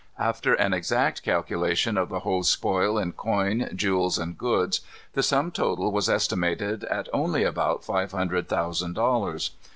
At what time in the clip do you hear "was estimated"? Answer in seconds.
5.91-6.85